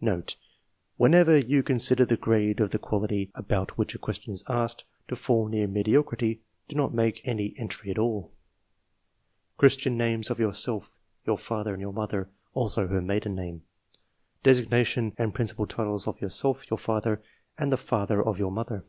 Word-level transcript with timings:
Note.— 0.00 0.36
Whenever 0.98 1.36
you 1.36 1.64
consider 1.64 2.04
the 2.04 2.16
grade 2.16 2.60
of 2.60 2.70
the 2.70 2.78
quality 2.78 3.32
about 3.34 3.76
which 3.76 3.92
a 3.92 3.98
question 3.98 4.32
is 4.32 4.44
asked, 4.48 4.84
to 5.08 5.16
fall 5.16 5.48
near 5.48 5.66
mediocrity, 5.66 6.42
do 6.68 6.76
not 6.76 6.94
make 6.94 7.20
any 7.26 7.56
entry 7.58 7.90
at 7.90 7.98
all. 7.98 8.30
'^ 9.58 9.60
vi£tian 9.66 9.96
names 9.96 10.30
of 10.30 10.38
yourself, 10.38 10.92
your 11.26 11.36
father, 11.36 11.74
and 11.74 11.80
your 11.80 11.90
APPENDIX. 11.92 12.30
263 12.54 12.54
mother, 12.54 12.62
also 12.62 12.86
her 12.86 13.02
maiden 13.02 13.34
name? 13.34 13.62
Designation 14.44 15.12
and 15.18 15.34
prin 15.34 15.48
cipal 15.48 15.68
titles 15.68 16.06
of 16.06 16.20
yourself, 16.20 16.70
your 16.70 16.78
father, 16.78 17.20
and 17.58 17.72
the 17.72 17.76
father 17.76 18.24
of 18.24 18.38
your 18.38 18.52
mother 18.52 18.84